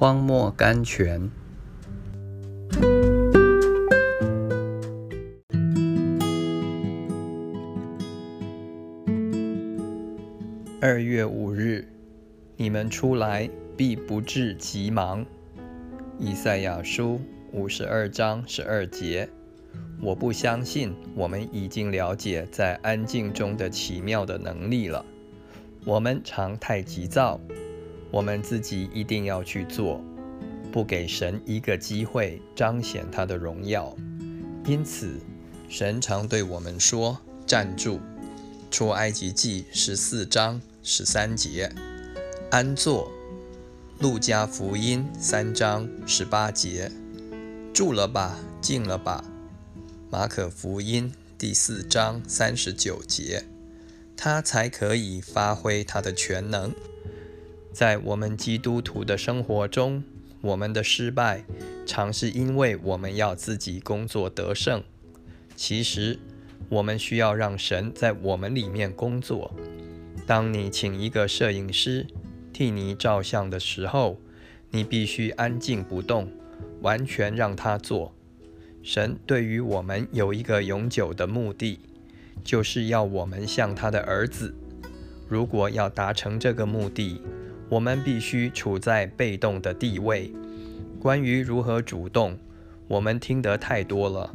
[0.00, 1.28] 荒漠甘泉。
[10.80, 11.84] 二月五日，
[12.56, 15.26] 你们出来必不至急忙。
[16.16, 17.20] 以赛亚书
[17.52, 19.28] 五十二章十二节。
[20.00, 25.04] 我不相信我们已经了解在安静中的奇妙的能力了。
[25.84, 27.40] 我们常太急躁，
[28.10, 30.02] 我们自己一定要去做，
[30.72, 33.94] 不给神一个机会彰显他的荣耀。
[34.64, 35.20] 因此，
[35.68, 38.00] 神常对我们说：“站住！”
[38.70, 41.72] 出埃及记十四章十三节。
[42.50, 43.10] 安坐。
[43.98, 46.92] 路加福音三章十八节。
[47.74, 49.24] 住了吧，静了吧。
[50.08, 53.44] 马可福音第四章三十九节，
[54.16, 56.72] 他才可以发挥他的全能。
[57.72, 60.02] 在我们基督徒的生活中，
[60.40, 61.44] 我们的失败
[61.86, 64.82] 常是因为我们要自己工作得胜。
[65.54, 66.18] 其实，
[66.68, 69.54] 我们需要让神在我们里面工作。
[70.26, 72.06] 当你请一个摄影师
[72.52, 74.18] 替你照相的时候，
[74.70, 76.30] 你必须安静不动，
[76.82, 78.12] 完全让他做。
[78.82, 81.80] 神对于我们有一个永久的目的，
[82.42, 84.54] 就是要我们像他的儿子。
[85.28, 87.20] 如果要达成这个目的，
[87.68, 90.32] 我们必须处在被动的地位。
[91.00, 92.38] 关于如何主动，
[92.88, 94.34] 我们听得太多了。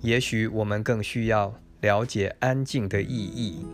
[0.00, 3.64] 也许我们更需要了解安静的意义。